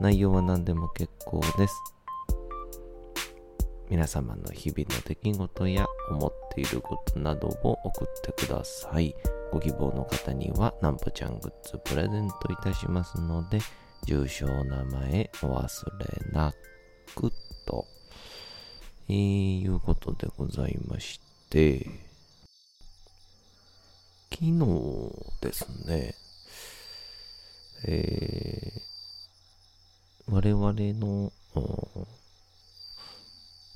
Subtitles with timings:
[0.00, 1.74] 内容は何でも結構です。
[3.90, 9.14] 皆様の日々の出来事や思っていることなどを送ってください。
[9.50, 13.60] ご希望の方にはなんぽちゃんグッズプレゼントいたしますので、
[14.04, 16.52] 住所名前お忘れな
[17.14, 17.32] く
[17.66, 17.86] と、
[19.08, 21.86] えー、いうことでございまして、
[24.30, 24.58] 昨日
[25.40, 26.14] ですね、
[27.86, 28.87] えー、
[30.30, 31.32] 我々の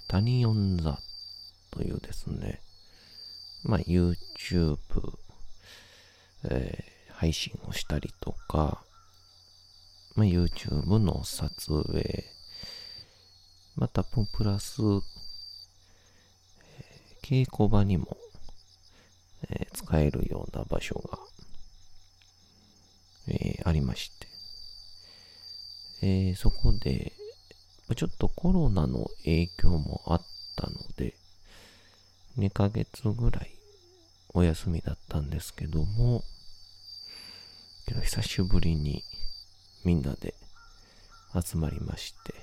[0.07, 0.99] タニオンザ
[1.71, 2.61] というですね、
[3.65, 4.77] まあ、YouTube、
[6.45, 8.83] えー配信をしたりとか、
[10.17, 12.25] まあ、YouTube の撮影、
[13.77, 18.17] またププラス、えー稽古場にも、
[19.49, 21.19] えー使えるような場所が、
[23.29, 24.32] えーありまして、
[26.05, 27.13] えーそこで、
[27.95, 30.23] ちょっとコロナの影響もあっ
[30.57, 31.15] たので、
[32.39, 33.51] 2ヶ月ぐらい
[34.35, 36.25] お休みだったんですけども、
[37.87, 39.05] けど久しぶりに
[39.85, 40.35] みんなで
[41.41, 42.35] 集まりまして、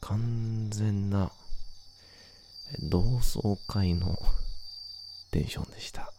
[0.00, 1.32] 完全な
[2.88, 4.16] 同窓会の
[5.32, 6.12] テンションでした。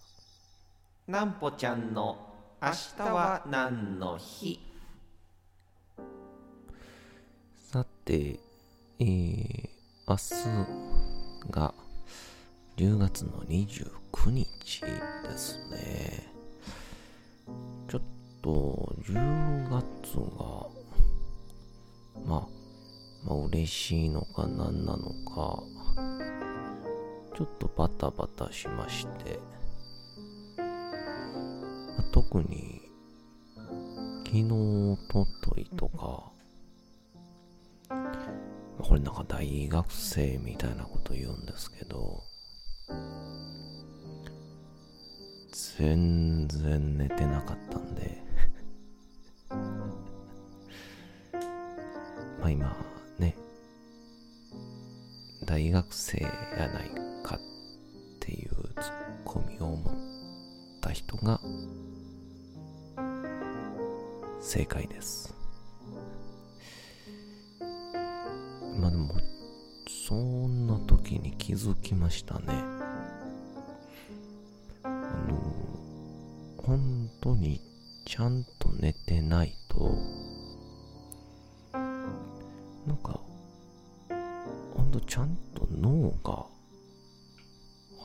[1.08, 2.18] なんぽちゃんの
[2.62, 4.71] 明日は何の日？
[8.14, 9.70] えー、
[10.06, 11.74] 明日が
[12.76, 16.28] 10月の29日ですね。
[17.88, 18.02] ちょっ
[18.42, 20.68] と10月が、
[22.26, 22.48] まあ、
[23.24, 25.64] まあ嬉しいのか何なのか、
[27.38, 29.40] ちょっとバタバタしまして、
[30.58, 30.66] ま
[32.00, 32.82] あ特に
[34.26, 36.31] 昨日、おとといとか、
[38.92, 42.26] これなんか大学生みたいなこと言うんですけど、
[45.78, 48.22] 全然寝てなかったんで、
[52.42, 52.76] まあ今
[53.18, 53.38] ね、
[55.46, 56.90] 大学生やない
[57.24, 57.40] かっ
[58.20, 59.96] ていうツッコミを持っ
[60.82, 61.40] た人が
[64.42, 65.31] 正解です。
[71.52, 72.46] 気づきましたね。
[74.84, 75.36] あの、
[76.64, 77.60] 本当に
[78.06, 79.94] ちゃんと寝てないと、
[81.74, 83.20] なんか、
[84.78, 86.46] ほんとちゃんと脳が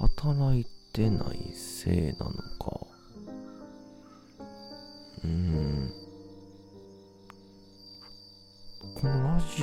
[0.00, 2.80] 働いてないせいなのか、
[5.22, 5.92] うん。
[9.00, 9.62] このラジ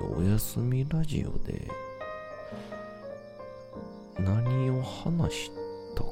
[0.00, 1.68] オ、おやすみラジオで、
[5.24, 5.50] を話し
[5.94, 6.10] たか、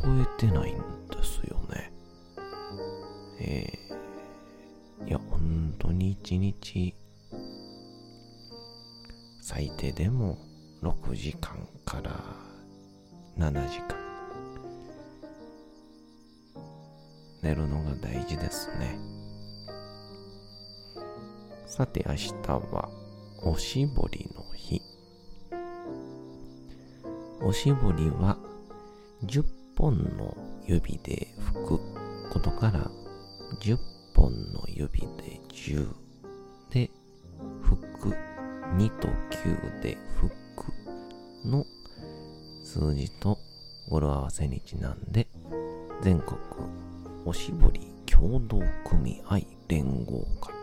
[0.00, 0.76] 覚えてないん
[1.08, 1.92] ですよね。
[3.38, 6.94] えー、いや、本当に一日、
[9.42, 10.38] 最低でも
[10.82, 12.12] 6時間から
[13.36, 13.96] 7時間。
[17.42, 18.98] 寝るのが大事ですね。
[21.66, 22.32] さて明日
[22.72, 22.88] は
[23.42, 24.41] おしぼりの
[27.44, 28.36] おしぼりは
[29.24, 29.44] 10
[29.76, 31.80] 本の指で拭く
[32.30, 32.90] ことから
[33.60, 33.78] 10
[34.14, 35.88] 本の指で10
[36.70, 36.90] で
[37.62, 38.16] 拭く
[38.76, 41.66] 2と9で拭くの
[42.62, 43.38] 数字と
[43.88, 45.26] 語呂合わせにちなんで
[46.02, 46.38] 全国
[47.24, 50.54] おしぼり協協同組合連合会。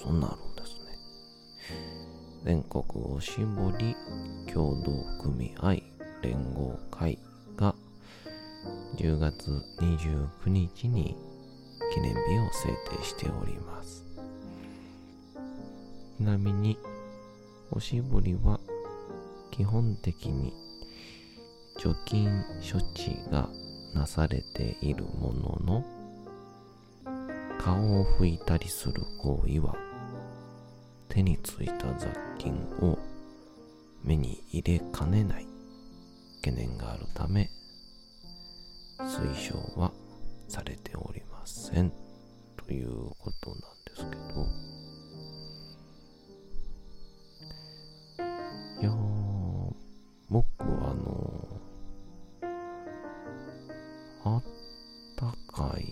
[0.00, 0.45] そんなあるんですね。
[2.46, 3.96] 全国おしぼり
[4.46, 5.78] 協同組合
[6.22, 7.18] 連合会
[7.56, 7.74] が
[8.96, 9.50] 10月
[9.80, 11.16] 29日に
[11.92, 14.04] 記念日を制定しております。
[16.18, 16.78] ちなみに、
[17.72, 18.60] おしぼりは
[19.50, 20.52] 基本的に
[21.80, 22.30] 除菌
[22.62, 23.48] 処置が
[23.92, 25.84] なされているものの、
[27.58, 29.74] 顔を拭いたりする行為は
[31.16, 32.52] 手についた雑菌
[32.82, 32.98] を
[34.04, 35.46] 目に入れかねない
[36.44, 37.48] 懸念があるため
[39.00, 39.92] 推奨は
[40.46, 41.90] されておりません
[42.58, 44.46] ということなんですけど。
[48.82, 49.74] いやー
[50.28, 51.48] 僕はあの
[54.24, 54.42] あっ
[55.16, 55.82] たかい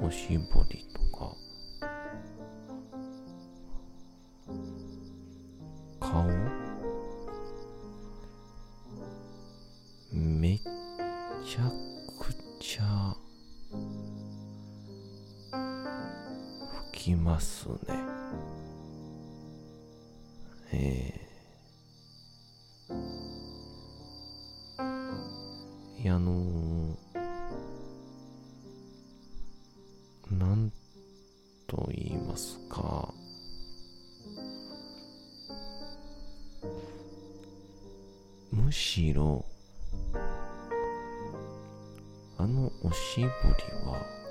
[0.00, 0.81] おしぼり
[17.02, 17.74] きますね。
[20.72, 21.20] え
[25.98, 26.94] えいやあのー
[30.38, 30.72] なん
[31.66, 33.12] と言いますか。
[38.52, 39.44] むしろ
[42.38, 43.28] あのおしぼり
[43.90, 44.21] は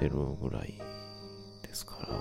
[0.00, 0.80] ってるぐらい
[1.62, 2.19] ですから。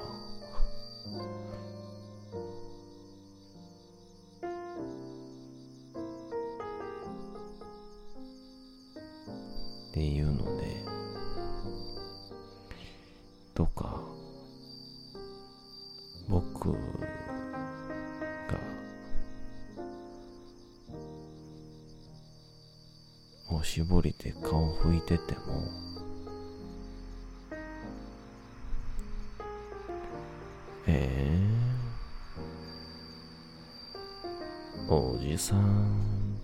[35.40, 36.38] さん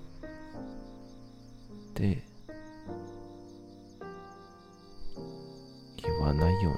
[1.90, 2.24] って
[6.02, 6.74] 言わないよう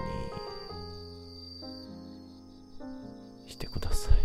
[3.46, 4.18] にしてください。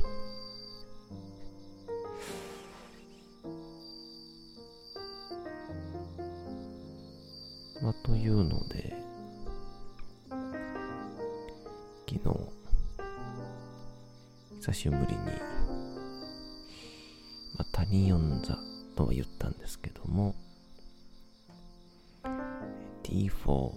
[7.83, 8.97] まあというので
[12.09, 12.21] 昨日
[14.61, 15.09] 久しぶりに、
[17.93, 18.59] まあ、タニオン座
[18.97, 20.35] とは言ったんですけども
[23.03, 23.73] T4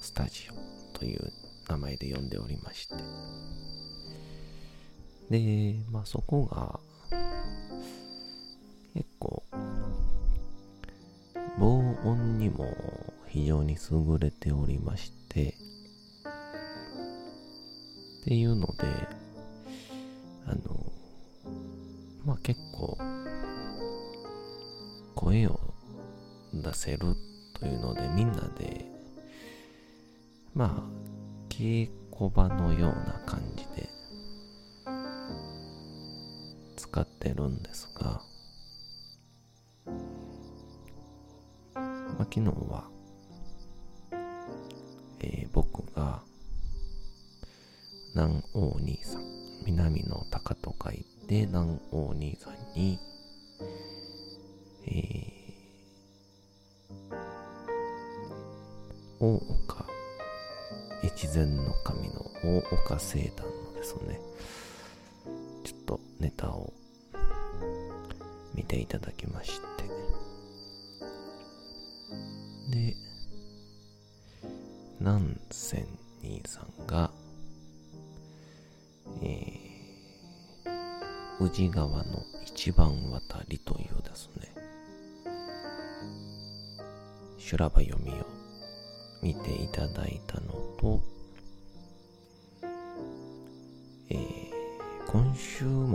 [0.00, 1.30] スタジオという
[1.68, 2.94] 名前で呼んでおりまして。
[5.30, 6.80] でまあそこが
[8.94, 9.44] 結構
[11.58, 12.66] 防音にも
[13.28, 15.54] 非常に優れておりまして
[18.22, 18.86] っていうので
[20.46, 20.92] あの
[22.24, 22.98] まあ結構
[25.20, 25.60] 声を
[26.54, 27.14] 出せる
[27.52, 28.86] というのでみんなで
[30.54, 30.82] まあ
[31.50, 33.90] 稽古場のような感じで
[36.74, 38.22] 使ってるんですが、
[41.74, 42.88] まあ、昨日は、
[45.20, 46.22] えー僕が
[48.14, 49.22] 南王兄さん
[49.66, 52.98] 南の鷹と書いて南王兄さんに
[62.42, 64.20] 大岡聖団のですね。
[65.64, 66.72] ちょっとネタを
[68.54, 69.80] 見ていただきまして。
[72.70, 72.94] で
[75.00, 75.86] 南仙
[76.22, 77.10] 兄さんが
[79.22, 84.52] えー、宇治川の一番渡りというですね
[87.38, 88.26] 修羅場読みを
[89.22, 91.02] 見ていただいたのと、
[95.12, 95.90] 今週末の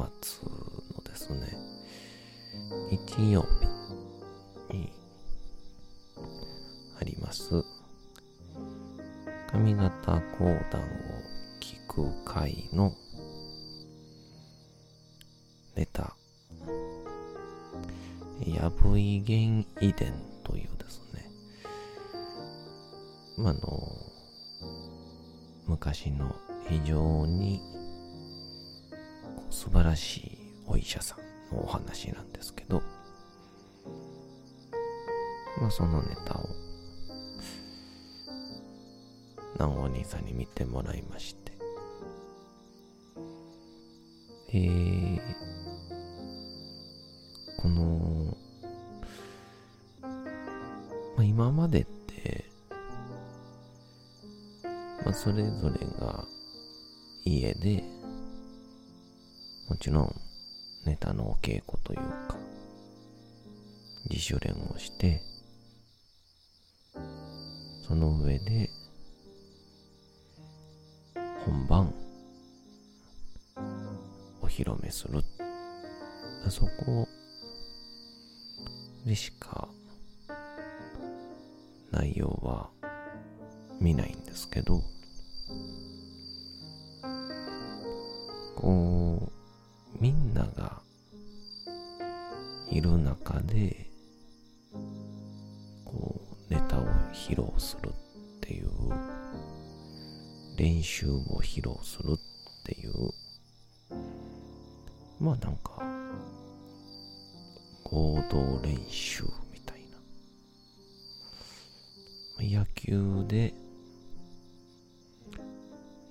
[1.06, 1.58] ですね、
[2.92, 3.46] 日曜
[4.70, 4.92] 日に
[7.00, 7.64] あります、
[9.54, 10.86] 上方講談を
[11.62, 12.94] 聞く会の
[15.78, 16.18] ネタ、
[18.46, 21.32] やぶい玄遺伝というですね、
[23.38, 23.62] まあの、
[25.68, 26.36] 昔の
[26.68, 27.62] 非常に
[29.66, 32.84] 素晴らしいお医者さんのお話なんですけど、
[35.60, 36.48] まあそのネタを
[39.56, 41.52] 南お兄さんに見てもらいまして、
[44.54, 45.20] えー、
[47.58, 48.38] この、
[50.04, 52.46] まあ、今までって、
[55.04, 56.24] まあ、それぞれが
[57.24, 57.95] 家で、
[59.76, 60.16] もちろん
[60.86, 62.38] ネタのお稽古というか、
[64.10, 65.22] 自主練をして、
[67.86, 68.70] その上で、
[71.46, 71.94] 本番、
[74.42, 75.22] お披露目する。
[76.50, 77.06] そこ
[79.06, 79.68] でしか、
[81.92, 82.70] 内容は
[83.82, 84.82] 見ないんですけど、
[93.56, 93.90] で、
[95.86, 96.84] こう、ネタを
[97.14, 97.94] 披露するっ
[98.42, 98.70] ていう、
[100.58, 102.92] 練習を披露するっていう、
[105.22, 105.82] まあなんか、
[107.86, 109.86] 合同練習みたい
[112.50, 112.60] な。
[112.60, 113.54] 野球で、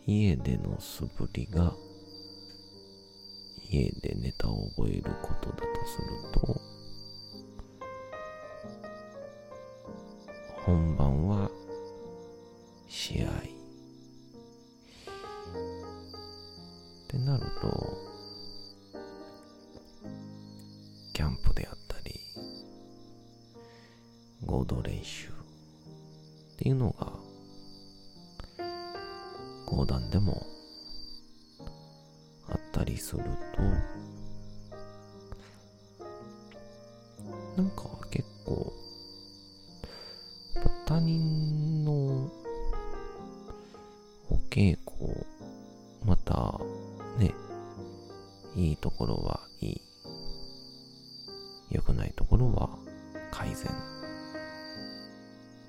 [0.07, 1.75] 家での素振りが
[3.71, 6.74] 家でネタを覚えることだとすると、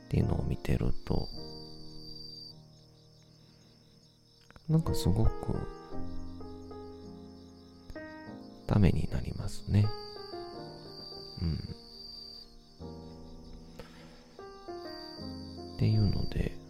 [0.05, 1.27] っていうのを見てると、
[4.69, 5.31] なんかすごく
[8.67, 9.87] ためになりますね。
[11.41, 11.59] うん。
[15.75, 16.64] っていうので、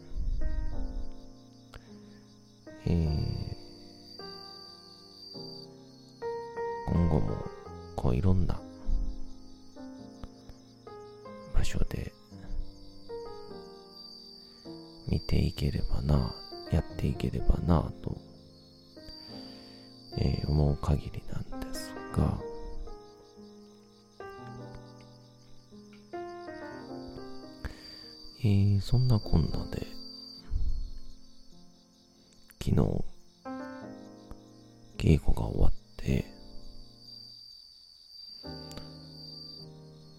[35.06, 36.26] 稽古が終わって、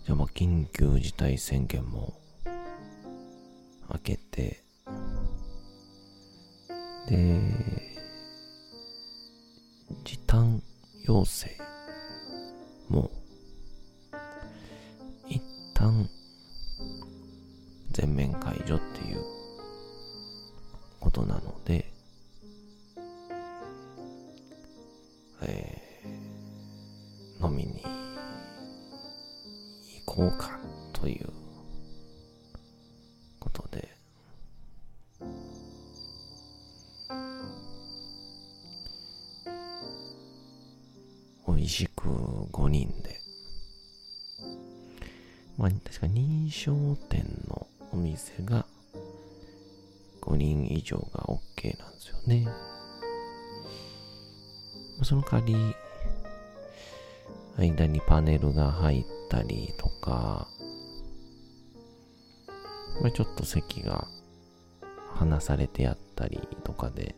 [0.05, 2.15] じゃあまあ緊急事態宣言も
[3.93, 4.63] 明けて、
[7.09, 7.41] で、
[10.05, 10.63] 時短
[11.05, 11.49] 要請
[41.67, 42.09] 美味しく
[42.53, 43.21] 5人で。
[45.59, 46.73] まあ、確か認証
[47.09, 48.65] 店のお店が
[50.21, 52.47] 5人以上が OK なんですよね。
[55.03, 55.75] その代わり、
[57.59, 60.47] 間にパネルが入ったりとか、
[63.03, 64.07] まあ、ちょっと席が
[65.15, 67.17] 離されてやったりとかで、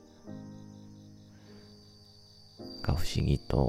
[2.83, 3.68] か不思議と、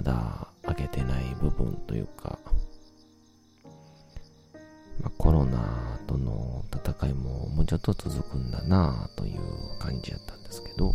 [0.00, 2.38] まだまだ開けてない部分というか、
[5.02, 9.40] まあ、コロナとの戦いももうちょっと続くんだなという
[9.78, 10.94] 感じやったんですけど、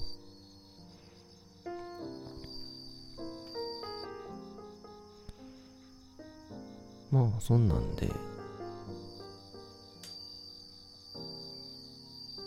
[7.12, 8.12] まあそんなんで、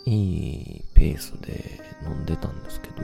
[0.05, 2.95] いいペースで飲んでたんですけど、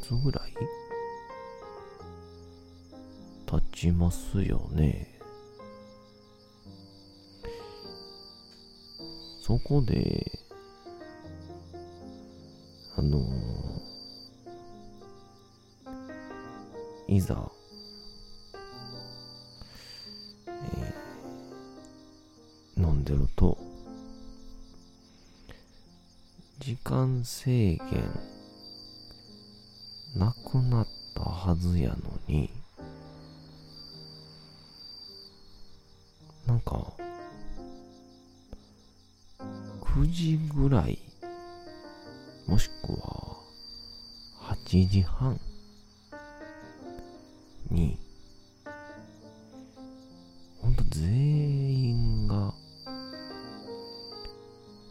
[0.00, 0.54] 月ぐらい？
[3.46, 5.18] 経ちますよね。
[9.42, 10.30] そこで、
[12.96, 13.20] あの
[17.08, 17.50] いざ、
[20.46, 23.58] えー飲んでると、
[26.60, 27.80] 時間制限
[30.14, 32.50] なくなったはずやのに、
[36.46, 36.92] なんか、
[39.80, 40.98] 9時ぐらい、
[42.48, 43.36] もしくは
[44.66, 45.38] 8時半
[47.70, 47.96] に、
[50.60, 52.52] ほんと全員が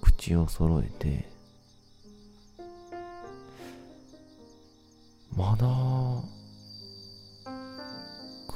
[0.01, 1.28] 口を揃えて、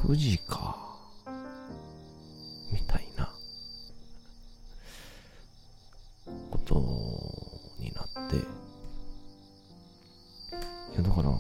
[0.06, 0.76] 9時か、
[2.74, 3.34] みたいな。
[6.52, 6.76] こと
[7.80, 8.40] になって、い
[10.98, 11.32] やだから、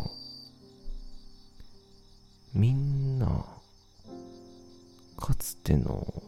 [2.53, 3.45] みんな、
[5.17, 6.23] かつての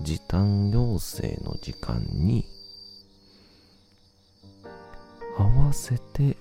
[0.00, 2.44] 時短要請の時間に
[5.38, 6.36] 合わせて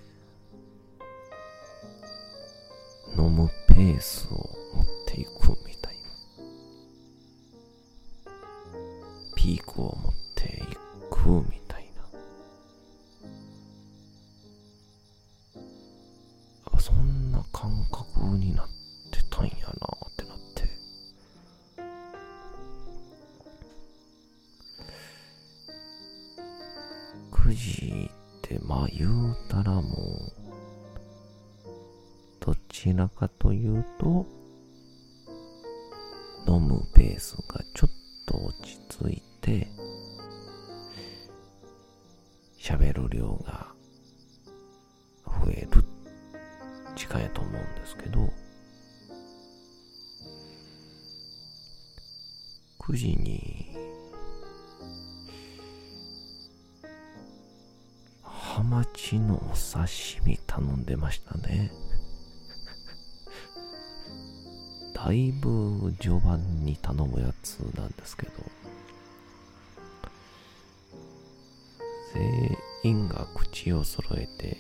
[27.55, 30.45] 9時ってまあ言うたらもう
[32.45, 34.25] どちらかというと、
[36.47, 37.89] 飲むペースがちょっ
[38.27, 39.67] と落ち着いて、
[42.59, 43.67] 喋る量が
[45.25, 45.83] 増える
[46.95, 48.29] 時間やと思うんですけど、
[52.81, 53.54] 9時に、
[59.81, 61.71] 刺身頼んでましたね。
[64.93, 68.31] だいぶ序盤に頼むやつなんですけど、
[72.13, 74.57] 全員が口を揃えて、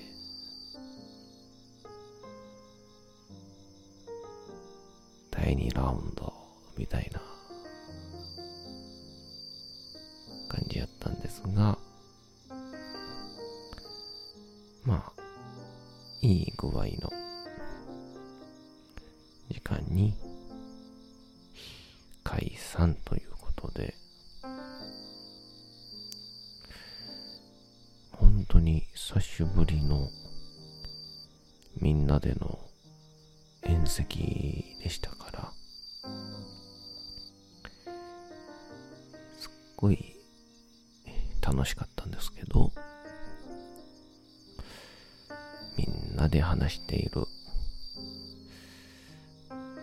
[46.15, 47.27] なで話している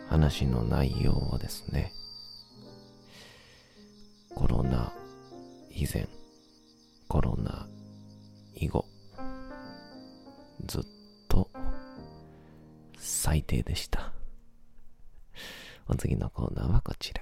[0.09, 1.93] 話の内容はですね、
[4.35, 4.93] コロナ
[5.71, 6.07] 以前、
[7.09, 7.67] コロナ
[8.55, 8.85] 以後、
[10.67, 10.83] ずっ
[11.29, 11.49] と
[12.99, 14.13] 最低でした。
[15.89, 17.22] お次のコーナーはこちら。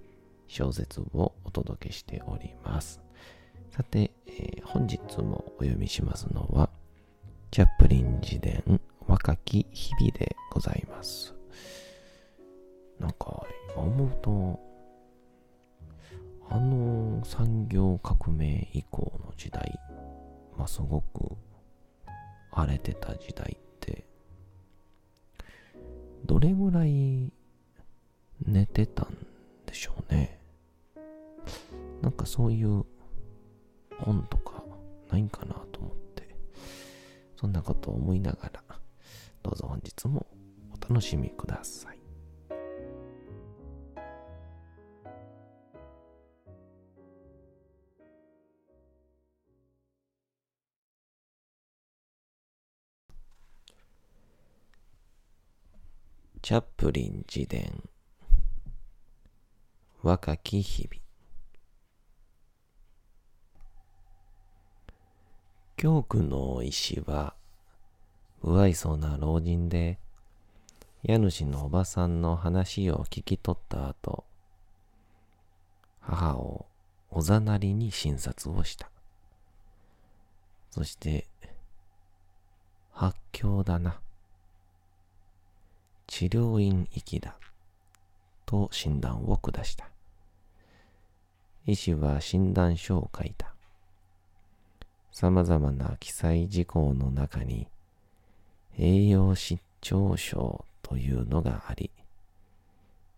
[0.51, 2.99] 小説をお届けしております。
[3.69, 6.69] さて、えー、本日もお読みしますのは、
[7.51, 11.33] チャップリン自伝若き日々でございます。
[12.99, 13.45] なんか、
[13.77, 14.59] 思うと、
[16.49, 19.79] あの産業革命以降の時代、
[20.57, 21.31] まあ、すごく
[22.51, 24.03] 荒れてた時代って、
[26.25, 27.31] どれぐらい
[28.45, 29.15] 寝てたん
[29.65, 30.40] でしょうね。
[32.01, 32.83] なんかそういう
[33.99, 34.63] 本とか
[35.11, 36.35] ないんかなと思って、
[37.35, 38.63] そんなことを思いながら、
[39.43, 40.25] どうぞ本日も
[40.71, 41.97] お楽しみください。
[56.41, 57.83] チャップリン自伝
[60.01, 61.00] 若き日々
[65.81, 67.33] 教区の医師は
[68.39, 69.97] 不愛想な老人で
[71.01, 74.23] 家主のおばさんの話を聞き取った後
[75.99, 76.67] 母を
[77.09, 78.91] おざなりに診察をした。
[80.69, 81.25] そして
[82.91, 83.99] 発狂だな。
[86.05, 87.37] 治療院行きだ。
[88.45, 89.89] と診断を下した。
[91.65, 93.55] 医師は診断書を書いた。
[95.11, 97.67] 様々な記載事項の中に、
[98.77, 101.91] 栄養失調症というのがあり、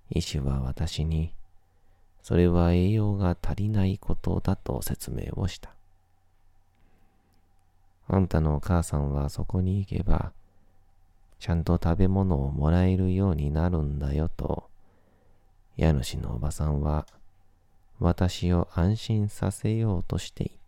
[0.09, 1.33] 医師は私に、
[2.21, 5.69] それは栄養が足りないことだと説明をした。
[8.07, 10.31] あんたのお母さんはそこに行けば、
[11.39, 14.69] ちゃんと食べ物をもらえるようになるんだよと、
[15.77, 17.05] 家主のおばさんは
[17.99, 20.62] 私を安心させようとしていた。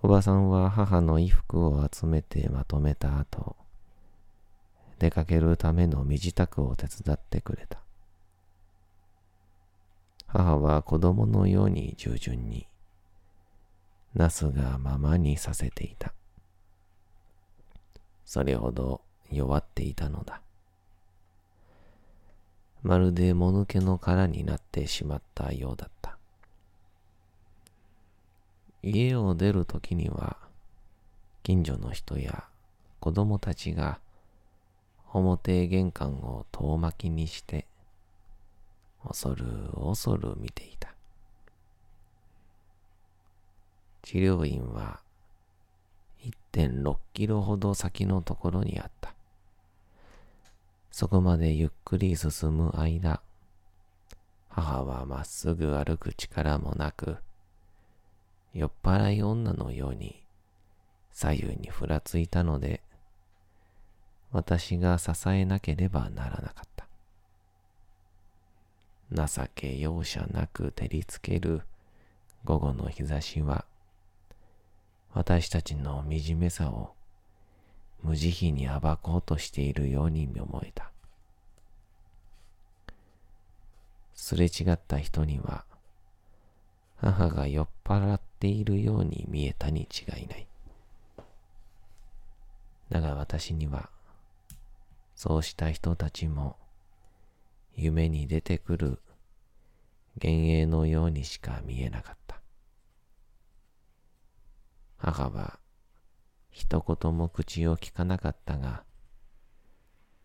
[0.00, 3.56] おばさんは母の衣服を集めてまとめた後、
[5.00, 7.80] 出かけるための身支度を手伝ってくれた。
[10.28, 12.68] 母は子供のように従順に、
[14.14, 16.12] なすがままにさせていた。
[18.24, 19.00] それほど
[19.32, 20.42] 弱っていたのだ。
[22.82, 26.17] まるでもぬけの殻になってしまったようだった。
[28.82, 30.36] 家を出るときには、
[31.42, 32.44] 近所の人や
[33.00, 34.00] 子供たちが
[35.12, 37.66] 表玄関を遠巻きにして、
[39.06, 40.94] 恐る恐る見ていた。
[44.02, 45.00] 治療院は
[46.52, 49.14] 1.6キロほど先のところにあった。
[50.90, 53.20] そこまでゆっくり進む間、
[54.48, 57.18] 母はまっすぐ歩く力もなく、
[58.54, 60.22] 酔っ払い女のように
[61.12, 62.82] 左右にふらついたので、
[64.30, 66.86] 私が支えなければならなかった。
[69.26, 71.62] 情け容赦なく照りつける
[72.44, 73.64] 午後の日差しは、
[75.12, 76.94] 私たちの惨めさを
[78.02, 80.92] 無慈悲に暴こうとしているように思えた。
[84.14, 85.64] すれ違った人には、
[87.00, 90.46] 母が酔っ払っているように見えたに違いない。
[92.90, 93.90] だが私には、
[95.14, 96.56] そうした人たちも、
[97.76, 98.98] 夢に出てくる
[100.16, 102.40] 幻影のようにしか見えなかった。
[104.96, 105.60] 母は
[106.50, 108.82] 一言も口を聞かなかったが、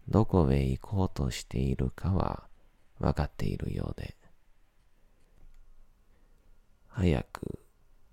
[0.10, 2.48] どこへ行こうとしているかは
[3.00, 4.16] わかっているようで、
[6.96, 7.60] 早く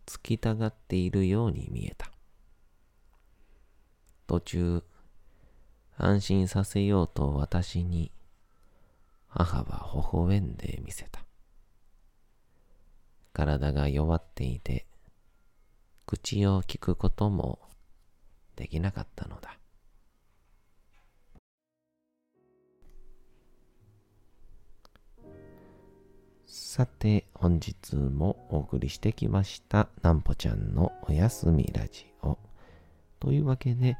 [0.06, 2.10] 突きたがっているように見えた。
[4.26, 4.82] 途中、
[5.98, 8.10] 安心させようと私に、
[9.28, 11.22] 母は微笑んでみせた。
[13.34, 14.86] 体が弱っていて、
[16.06, 17.60] 口を聞くことも
[18.56, 19.59] できなかったのだ。
[26.52, 32.38] さて、本日もお送りしてきました、なんぽちゃんのおやすみラジオ。
[33.20, 33.96] というわけで、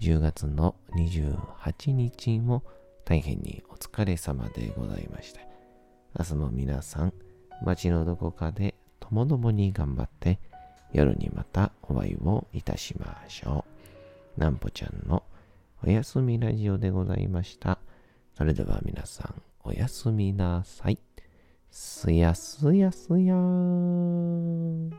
[0.00, 2.62] 10月の28日も
[3.06, 5.40] 大変にお疲れ様でございました。
[6.18, 7.14] 明日も皆さん、
[7.64, 10.38] 街のどこかでともどもに頑張って、
[10.92, 13.64] 夜にまたお会いをいたしましょ
[14.36, 14.40] う。
[14.40, 15.22] なんぽちゃんの
[15.82, 17.78] おやすみラジオでございました。
[18.36, 20.98] それでは皆さん、おやすみなさい。
[21.74, 24.90] すやすやすやーん。